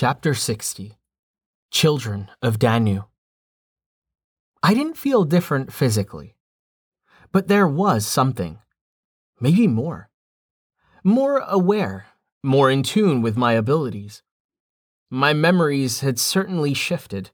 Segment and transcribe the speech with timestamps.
[0.00, 0.96] Chapter 60
[1.72, 3.06] Children of Danu.
[4.62, 6.36] I didn't feel different physically,
[7.32, 8.60] but there was something,
[9.40, 10.08] maybe more.
[11.02, 12.06] More aware,
[12.44, 14.22] more in tune with my abilities.
[15.10, 17.32] My memories had certainly shifted.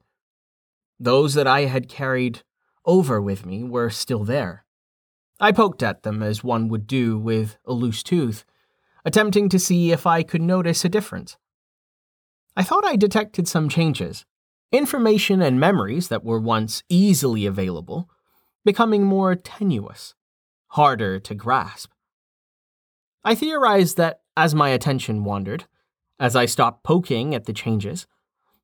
[0.99, 2.45] Those that I had carried
[2.87, 4.65] over with me were still there.
[5.39, 8.46] I poked at them as one would do with a loose tooth,
[9.05, 11.37] attempting to see if I could notice a difference.
[12.57, 14.24] I thought I detected some changes.
[14.70, 18.09] Information and memories that were once easily available
[18.65, 20.15] becoming more tenuous,
[20.69, 21.91] harder to grasp.
[23.23, 25.65] I theorized that as my attention wandered,
[26.19, 28.06] as I stopped poking at the changes,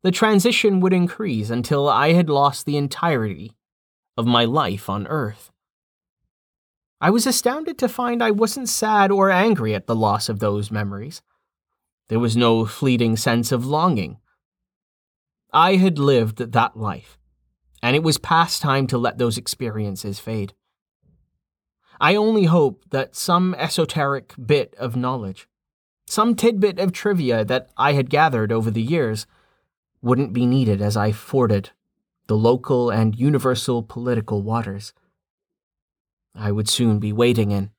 [0.02, 3.52] the transition would increase until I had lost the entirety
[4.16, 5.50] of my life on Earth.
[7.00, 10.70] I was astounded to find I wasn't sad or angry at the loss of those
[10.70, 11.22] memories.
[12.10, 14.18] There was no fleeting sense of longing.
[15.52, 17.16] I had lived that life,
[17.84, 20.52] and it was past time to let those experiences fade.
[22.00, 25.46] I only hope that some esoteric bit of knowledge,
[26.08, 29.28] some tidbit of trivia that I had gathered over the years,
[30.02, 31.70] wouldn't be needed as I forded
[32.26, 34.92] the local and universal political waters.
[36.34, 37.70] I would soon be wading in.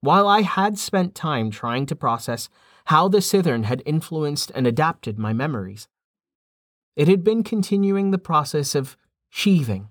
[0.00, 2.48] While I had spent time trying to process
[2.88, 5.88] how the Cithern had influenced and adapted my memories.
[6.96, 8.96] It had been continuing the process of
[9.28, 9.90] sheathing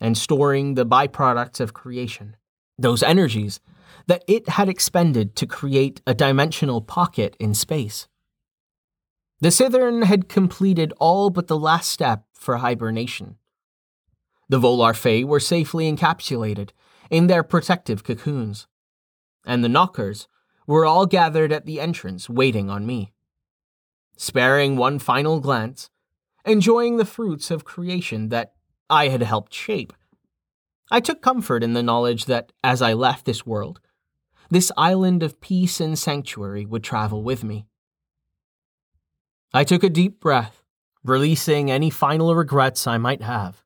[0.00, 2.36] and storing the byproducts of creation,
[2.78, 3.58] those energies
[4.06, 8.06] that it had expended to create a dimensional pocket in space.
[9.40, 13.38] The Cithern had completed all but the last step for hibernation.
[14.48, 16.70] The Volar Fae were safely encapsulated
[17.10, 18.68] in their protective cocoons,
[19.44, 20.28] and the Knockers
[20.68, 23.10] were all gathered at the entrance waiting on me.
[24.16, 25.90] Sparing one final glance,
[26.44, 28.52] enjoying the fruits of creation that
[28.90, 29.92] I had helped shape,
[30.90, 33.80] I took comfort in the knowledge that as I left this world,
[34.50, 37.66] this island of peace and sanctuary would travel with me.
[39.54, 40.62] I took a deep breath,
[41.02, 43.62] releasing any final regrets I might have,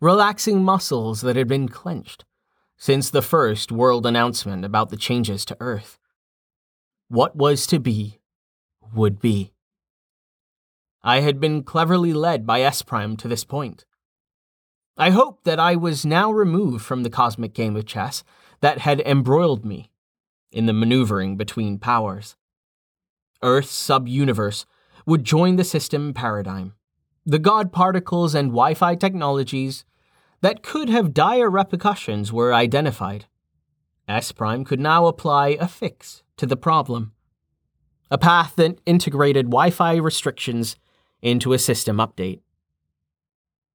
[0.00, 2.24] relaxing muscles that had been clenched
[2.76, 5.99] since the first world announcement about the changes to Earth.
[7.10, 8.20] What was to be,
[8.94, 9.52] would be.
[11.02, 13.84] I had been cleverly led by S Prime to this point.
[14.96, 18.22] I hoped that I was now removed from the cosmic game of chess
[18.60, 19.90] that had embroiled me
[20.52, 22.36] in the maneuvering between powers.
[23.42, 24.64] Earth's sub universe
[25.04, 26.74] would join the system paradigm.
[27.26, 29.84] The God particles and Wi Fi technologies
[30.42, 33.26] that could have dire repercussions were identified.
[34.06, 37.12] S Prime could now apply a fix to the problem.
[38.10, 40.76] A path that integrated Wi Fi restrictions
[41.20, 42.40] into a system update.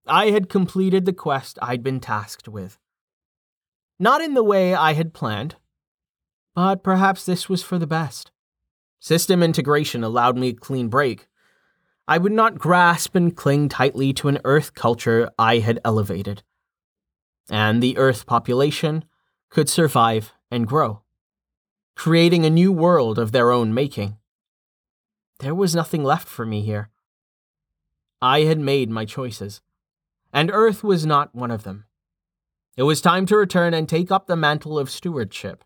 [0.08, 2.80] I had completed the quest I'd been tasked with.
[4.00, 5.58] Not in the way I had planned,
[6.56, 8.32] but perhaps this was for the best.
[9.00, 11.28] System integration allowed me a clean break.
[12.08, 16.42] I would not grasp and cling tightly to an Earth culture I had elevated.
[17.48, 19.06] And the Earth population
[19.52, 21.04] could survive and grow
[21.96, 24.18] creating a new world of their own making.
[25.40, 26.90] There was nothing left for me here.
[28.22, 29.62] I had made my choices,
[30.32, 31.86] and Earth was not one of them.
[32.78, 35.64] It was time to return and take up the mantle of stewardship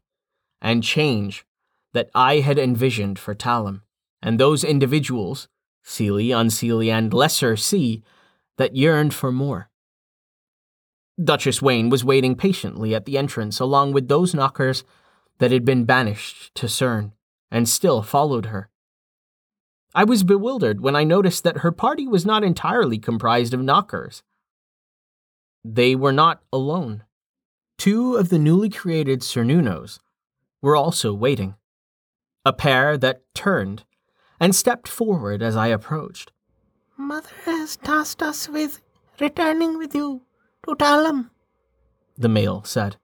[0.61, 1.45] and change
[1.93, 3.81] that I had envisioned for Talum
[4.21, 5.47] and those individuals,
[5.83, 8.03] Seelie, Unseelie, and Lesser C,
[8.57, 9.69] that yearned for more.
[11.21, 14.83] Duchess Wayne was waiting patiently at the entrance along with those knockers
[15.39, 17.13] that had been banished to CERN
[17.49, 18.69] and still followed her.
[19.95, 24.21] I was bewildered when I noticed that her party was not entirely comprised of knockers.
[25.63, 27.03] They were not alone.
[27.77, 29.99] Two of the newly created Cernunnos
[30.61, 31.55] were also waiting.
[32.45, 33.83] A pair that turned
[34.39, 36.31] and stepped forward as I approached.
[36.97, 38.81] Mother has tasked us with
[39.19, 40.21] returning with you
[40.65, 41.31] to Talum,
[42.17, 42.97] the male said,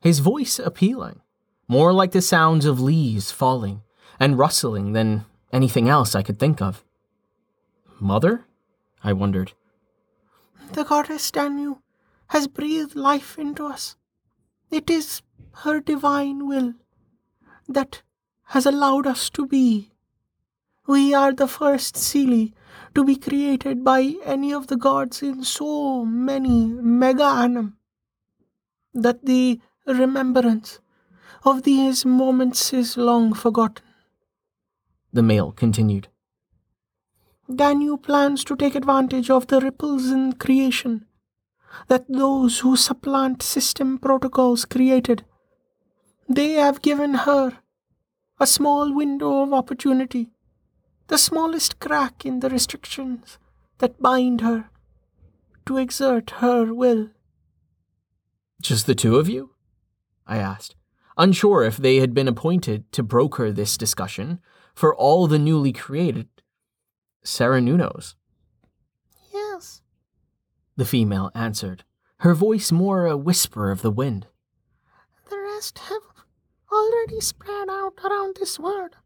[0.00, 1.20] his voice appealing
[1.68, 3.82] more like the sounds of leaves falling
[4.20, 6.84] and rustling than anything else I could think of.
[8.00, 8.46] Mother?
[9.02, 9.52] I wondered.
[10.72, 11.76] The goddess Danu
[12.28, 13.96] has breathed life into us.
[14.70, 15.22] It is
[15.62, 16.74] her divine will
[17.68, 18.02] that
[18.48, 19.92] has allowed us to be.
[20.86, 22.52] We are the first Seelie
[22.94, 27.76] to be created by any of the gods in so many mega annum
[28.92, 30.78] that the remembrance
[31.44, 33.84] of these moments is long forgotten.
[35.12, 36.08] The male continued.
[37.54, 41.06] Danu plans to take advantage of the ripples in creation
[41.88, 45.24] that those who supplant system protocols created.
[46.28, 47.58] They have given her
[48.40, 50.30] a small window of opportunity,
[51.08, 53.38] the smallest crack in the restrictions
[53.78, 54.70] that bind her,
[55.66, 57.10] to exert her will.
[58.60, 59.50] Just the two of you?
[60.26, 60.74] I asked,
[61.16, 64.40] unsure if they had been appointed to broker this discussion
[64.74, 66.28] for all the newly created
[67.24, 68.14] Cernunnos.
[69.32, 69.82] Yes,
[70.76, 71.84] the female answered,
[72.18, 74.26] her voice more a whisper of the wind.
[75.30, 76.02] The rest have
[76.72, 78.96] already spread out around this world,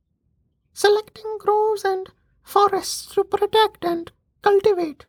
[0.73, 2.11] selecting groves and
[2.43, 4.11] forests to protect and
[4.43, 5.07] cultivate.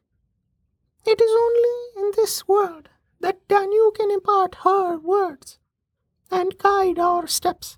[1.06, 2.90] It is only in this world
[3.22, 5.60] that Danu can impart her words
[6.32, 7.78] and guide our steps.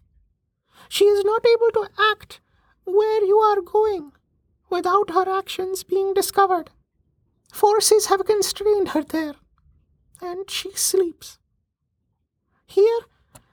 [0.90, 2.42] She is not able to act
[2.84, 4.12] where you are going
[4.70, 6.70] without her actions being discovered.
[7.52, 9.36] Forces have constrained her there,
[10.22, 11.38] and she sleeps.
[12.66, 13.02] Here,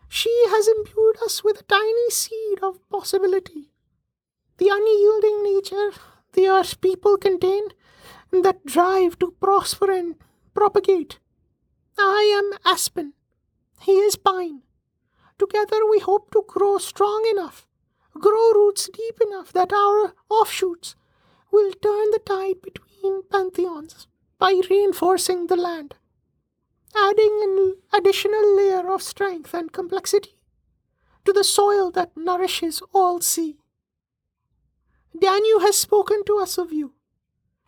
[0.09, 3.73] she has imbued us with a tiny seed of possibility.
[4.59, 5.93] The unyielding nature
[6.33, 7.69] the Earth people contain,
[8.31, 10.15] that drive to prosper and
[10.55, 11.19] propagate.
[11.99, 13.15] I am Aspen.
[13.81, 14.63] He is Pine.
[15.39, 17.67] Together we hope to grow strong enough,
[18.19, 20.97] grow roots deep enough that our offshoots
[21.53, 24.09] will turn the tide between pantheons
[24.39, 25.95] by reinforcing the land,
[26.97, 30.39] adding an additional layer of strength and complexity
[31.25, 33.59] to the soil that nourishes all sea.
[35.19, 36.95] Danu has spoken to us of you.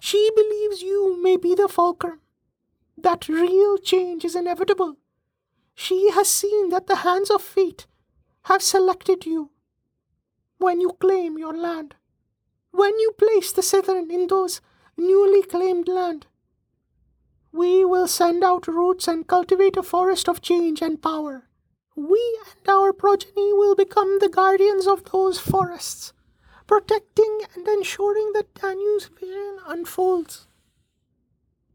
[0.00, 2.20] She believes you may be the fulcrum,
[2.96, 4.96] that real change is inevitable.
[5.82, 7.87] She has seen that the hands of fate
[8.43, 9.50] have selected you
[10.59, 11.94] when you claim your land.
[12.71, 14.61] When you place the Cithern in those
[14.99, 16.27] newly claimed land,
[17.50, 21.49] we will send out roots and cultivate a forest of change and power.
[21.97, 26.12] We and our progeny will become the guardians of those forests,
[26.67, 30.47] protecting and ensuring that Danu's vision unfolds.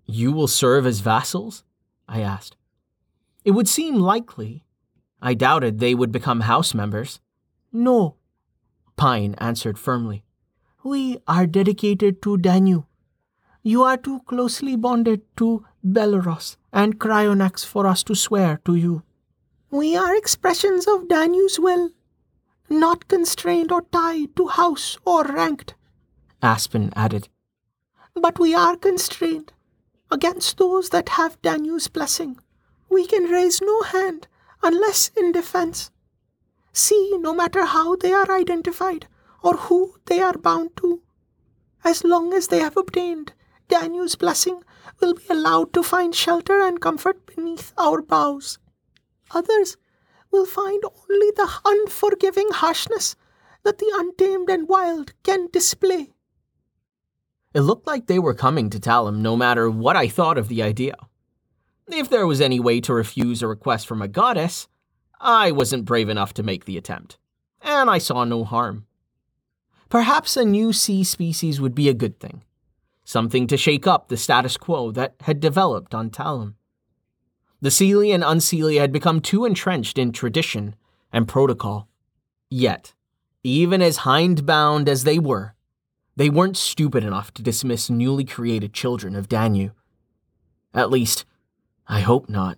[0.05, 1.63] You will serve as vassals?
[2.07, 2.55] I asked.
[3.45, 4.65] It would seem likely.
[5.21, 7.21] I doubted they would become house members.
[7.71, 8.17] No,
[8.97, 10.23] Pine answered firmly.
[10.83, 12.85] We are dedicated to Danu.
[13.61, 19.03] You are too closely bonded to Belros and Cryonax for us to swear to you.
[19.71, 21.89] We are expressions of Danu's will,
[22.69, 25.75] not constrained or tied to house or ranked,
[26.41, 27.29] Aspen added.
[28.13, 29.51] But we are constrained
[30.11, 32.37] against those that have Danu's blessing.
[32.89, 34.27] We can raise no hand
[34.61, 35.91] unless in defense.
[36.73, 39.07] See, no matter how they are identified,
[39.41, 41.01] or who they are bound to.
[41.83, 43.33] As long as they have obtained
[43.69, 44.63] Danu's blessing,
[44.99, 48.57] will be allowed to find shelter and comfort beneath our boughs.
[49.31, 49.77] Others
[50.31, 53.15] will find only the unforgiving harshness
[53.63, 56.11] that the untamed and wild can display.
[57.53, 60.61] It looked like they were coming to Talum no matter what I thought of the
[60.61, 60.95] idea.
[61.87, 64.67] If there was any way to refuse a request from a goddess,
[65.19, 67.17] I wasn't brave enough to make the attempt,
[67.61, 68.85] and I saw no harm.
[69.89, 72.43] Perhaps a new sea species would be a good thing,
[73.03, 76.55] something to shake up the status quo that had developed on Talum.
[77.61, 80.75] The Seelie and Unseelie had become too entrenched in tradition
[81.13, 81.87] and protocol.
[82.49, 82.93] Yet,
[83.43, 85.55] even as hindbound as they were,
[86.15, 89.69] they weren't stupid enough to dismiss newly created children of Danu.
[90.73, 91.25] At least,
[91.87, 92.57] I hope not.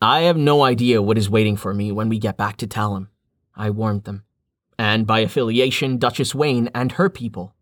[0.00, 3.08] I have no idea what is waiting for me when we get back to Talum,
[3.54, 4.26] I warned them
[4.78, 7.54] and by affiliation, Duchess Wayne and her people.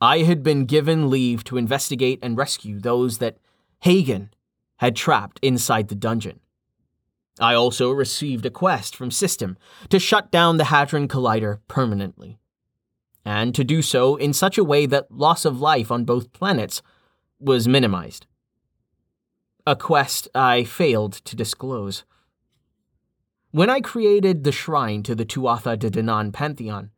[0.00, 3.38] I had been given leave to investigate and rescue those that
[3.80, 4.32] Hagen
[4.76, 6.40] had trapped inside the dungeon.
[7.40, 9.56] I also received a quest from System
[9.88, 12.38] to shut down the Hadron Collider permanently,
[13.24, 16.82] and to do so in such a way that loss of life on both planets
[17.38, 18.26] was minimized.
[19.64, 22.02] A quest I failed to disclose.
[23.52, 26.90] When I created the shrine to the Tuatha De Danann pantheon,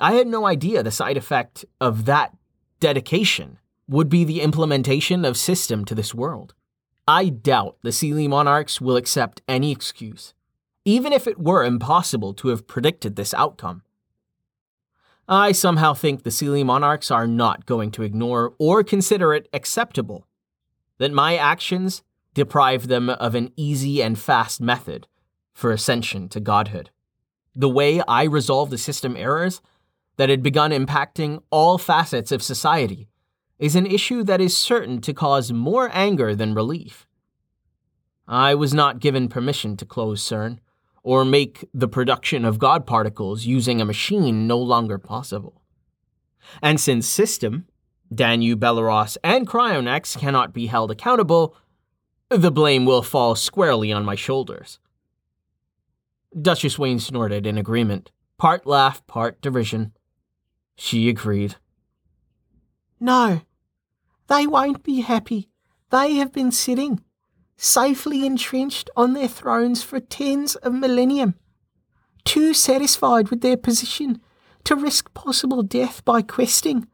[0.00, 2.36] I had no idea the side effect of that
[2.80, 6.54] dedication would be the implementation of system to this world.
[7.06, 10.34] I doubt the Seelie monarchs will accept any excuse,
[10.84, 13.82] even if it were impossible to have predicted this outcome.
[15.28, 20.26] I somehow think the Seelie monarchs are not going to ignore or consider it acceptable
[21.02, 22.00] that my actions
[22.32, 25.08] deprive them of an easy and fast method
[25.52, 26.90] for ascension to godhood.
[27.56, 29.60] The way I resolve the system errors
[30.16, 33.08] that had begun impacting all facets of society
[33.58, 37.08] is an issue that is certain to cause more anger than relief.
[38.28, 40.60] I was not given permission to close CERN
[41.02, 45.62] or make the production of God particles using a machine no longer possible.
[46.62, 47.66] And since System,
[48.14, 51.56] Danu Belleros, and Cryonex cannot be held accountable,
[52.28, 54.78] the blame will fall squarely on my shoulders.
[56.40, 59.92] Duchess Wayne snorted in agreement, part laugh, part derision.
[60.76, 61.56] She agreed.
[62.98, 63.42] No,
[64.28, 65.50] they won't be happy.
[65.90, 67.00] They have been sitting,
[67.56, 71.34] safely entrenched on their thrones for tens of millennium,
[72.24, 74.20] too satisfied with their position
[74.64, 76.86] to risk possible death by questing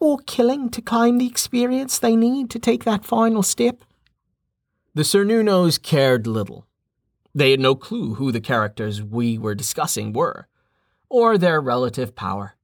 [0.00, 3.82] or killing to claim the experience they need to take that final step.
[4.94, 6.66] The Cernunnos cared little.
[7.34, 10.48] They had no clue who the characters we were discussing were,
[11.08, 12.56] or their relative power.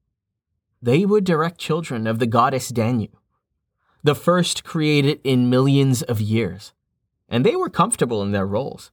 [0.81, 3.09] They were direct children of the goddess Danu,
[4.03, 6.73] the first created in millions of years,
[7.29, 8.91] and they were comfortable in their roles.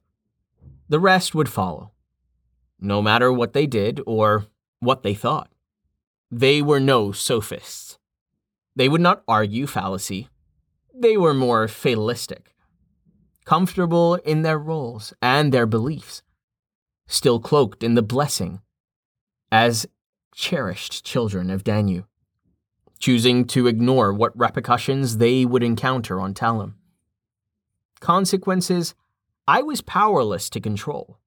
[0.88, 1.92] The rest would follow,
[2.78, 4.46] no matter what they did or
[4.80, 5.50] what they thought.
[6.30, 7.98] They were no sophists.
[8.76, 10.28] They would not argue fallacy.
[10.94, 12.54] They were more fatalistic,
[13.44, 16.22] comfortable in their roles and their beliefs,
[17.06, 18.60] still cloaked in the blessing
[19.50, 19.86] as
[20.34, 22.04] cherished children of Danu
[23.00, 26.76] choosing to ignore what repercussions they would encounter on Talum.
[27.98, 28.94] Consequences
[29.48, 31.18] I was powerless to control.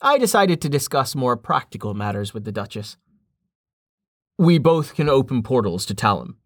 [0.00, 2.96] I decided to discuss more practical matters with the Duchess.
[4.38, 6.36] We both can open portals to Talum.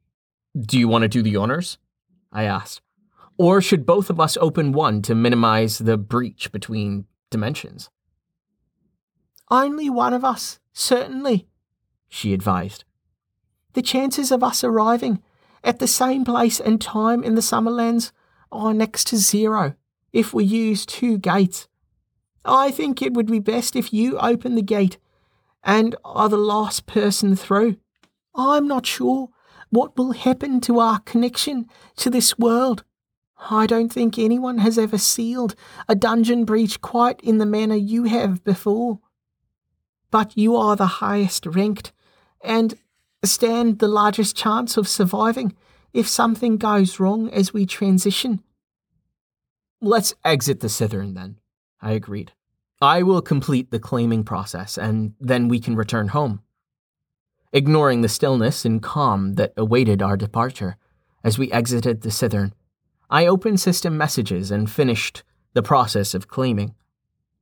[0.59, 1.79] Do you want to do the honors?
[2.33, 2.81] I asked.
[3.39, 7.91] Or should both of us open one to minimize the breach between dimensions?
[9.51, 11.47] Only one of us, certainly,
[12.09, 12.85] she advised
[13.77, 15.23] the chances of us arriving
[15.63, 18.11] at the same place and time in the Summerlands
[18.51, 19.75] are next to zero
[20.15, 21.69] if we use two gates.
[22.43, 24.97] I think it would be best if you open the gate
[25.67, 27.77] and are the last person through.
[28.35, 29.29] I'm not sure
[29.71, 32.85] what will happen to our connection to this world.
[33.51, 35.57] I don't think anyone has ever sealed
[35.89, 39.01] a dungeon breach quite in the manner you have before.
[40.13, 41.93] But you are the highest ranked,
[42.43, 42.79] and
[43.25, 45.57] stand the largest chance of surviving
[45.93, 48.43] if something goes wrong as we transition.
[49.81, 51.41] Let's exit the Cithern then,
[51.83, 52.33] I agreed.
[52.81, 56.43] I will complete the claiming process and then we can return home.
[57.53, 60.77] Ignoring the stillness and calm that awaited our departure
[61.25, 62.53] as we exited the Cithern,
[63.09, 65.23] I opened system messages and finished
[65.55, 66.75] the process of claiming,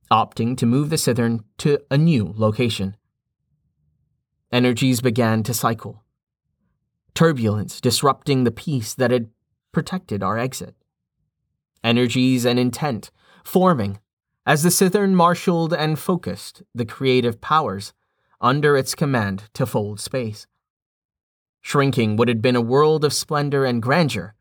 [0.09, 2.95] opting to move the Cithern to a new location.
[4.51, 6.03] Energies began to cycle.
[7.13, 9.29] Turbulence disrupting the peace that had
[9.73, 10.75] protected our exit.
[11.83, 13.11] Energies and intent
[13.43, 13.99] forming
[14.45, 17.93] as the Cithern marshaled and focused the creative powers
[18.39, 20.45] under its command to fold space.
[21.61, 24.35] Shrinking what had been a world of splendor and grandeur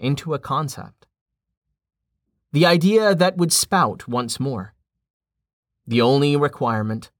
[0.00, 1.06] into a concept.
[2.52, 4.74] The idea that would spout once more.
[5.86, 7.10] The only requirement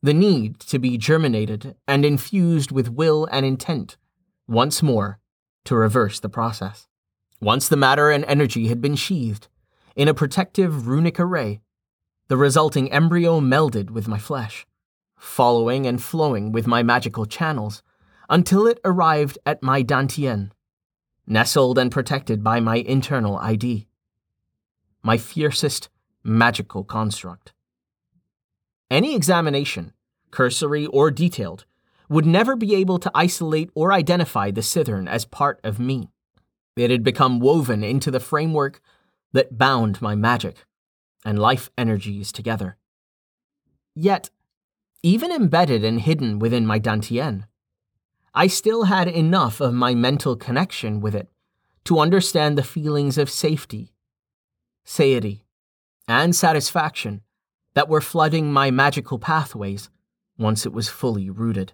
[0.00, 3.96] the need to be germinated and infused with will and intent,
[4.46, 5.18] once more,
[5.64, 6.86] to reverse the process.
[7.40, 9.48] Once the matter and energy had been sheathed
[9.98, 11.60] in a protective runic array,
[12.28, 14.64] the resulting embryo melded with my flesh,
[15.16, 17.82] following and flowing with my magical channels
[18.30, 20.52] until it arrived at my Dantian,
[21.26, 23.88] nestled and protected by my internal ID.
[25.02, 25.88] My fiercest
[26.22, 27.52] magical construct.
[28.88, 29.94] Any examination,
[30.30, 31.64] cursory or detailed,
[32.08, 36.12] would never be able to isolate or identify the Cithern as part of me.
[36.76, 38.80] It had become woven into the framework
[39.32, 40.64] that bound my magic
[41.24, 42.76] and life energies together.
[43.94, 44.30] Yet,
[45.02, 47.44] even embedded and hidden within my Dantian,
[48.34, 51.28] I still had enough of my mental connection with it
[51.84, 53.92] to understand the feelings of safety,
[54.84, 55.44] satiety,
[56.06, 57.22] and satisfaction
[57.74, 59.90] that were flooding my magical pathways
[60.38, 61.72] once it was fully rooted.